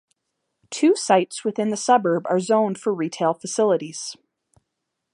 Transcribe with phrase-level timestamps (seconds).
[0.71, 4.17] Two sites within the suburb are zoned for retail facilities.